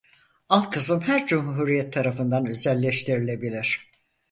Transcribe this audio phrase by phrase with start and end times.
[0.49, 3.89] Alt kısım her cumhuriyet tarafından özelleştirilebilir.